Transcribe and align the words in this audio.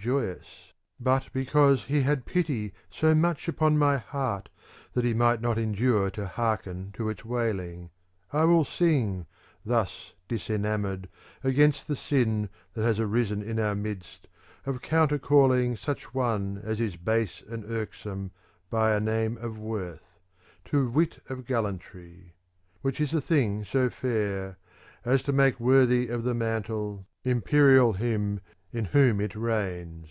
THE 0.00 0.04
COMPLEMENT 0.04 0.38
OF 1.00 1.08
ODES 1.08 1.22
405 1.34 1.84
he 1.88 2.02
had 2.02 2.24
pity 2.24 2.72
so 2.88 3.16
much 3.16 3.48
upon 3.48 3.76
my 3.76 3.96
heart 3.96 4.48
that 4.92 5.04
he 5.04 5.12
might 5.12 5.40
not 5.40 5.58
endure 5.58 6.08
to 6.12 6.24
hearken 6.28 6.92
to 6.92 7.08
its 7.08 7.24
wailing, 7.24 7.90
I 8.32 8.44
will 8.44 8.64
sing, 8.64 9.26
thus 9.66 10.12
disenamoured, 10.28 11.08
against 11.42 11.88
the 11.88 11.96
sin 11.96 12.48
that 12.74 12.84
has 12.84 13.00
arisen 13.00 13.42
in 13.42 13.58
our 13.58 13.74
midst, 13.74 14.28
of 14.64 14.82
counter 14.82 15.18
call 15.18 15.50
ing 15.50 15.74
such 15.74 16.14
one 16.14 16.60
as 16.62 16.80
is 16.80 16.94
base 16.94 17.42
and 17.48 17.64
irksome 17.68 18.30
by 18.70 18.94
a 18.94 19.00
name 19.00 19.36
of 19.38 19.58
worth, 19.58 20.20
to 20.66 20.88
wit 20.88 21.18
of 21.28 21.44
gallantry; 21.44 22.36
which 22.82 23.00
is 23.00 23.12
a 23.14 23.20
thing 23.20 23.64
so 23.64 23.90
fair 23.90 24.58
As 25.04 25.24
to 25.24 25.32
make 25.32 25.58
worthy 25.58 26.06
of 26.06 26.22
the 26.22 26.34
mantle 26.34 27.04
Imperial 27.24 27.94
him 27.94 28.38
in 28.70 28.84
whom 28.84 29.18
it 29.18 29.34
reigns. 29.34 30.10